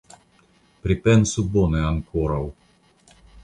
Pripensu 0.87 1.45
bone 1.59 1.85
ankoraŭ. 1.93 2.43